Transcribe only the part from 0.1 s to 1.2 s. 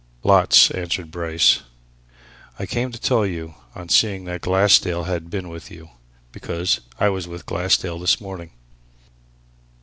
"Lots!" answered